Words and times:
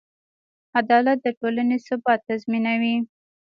عدالت 0.79 1.17
د 1.23 1.27
ټولنې 1.39 1.77
ثبات 1.87 2.19
تضمینوي. 2.27 2.95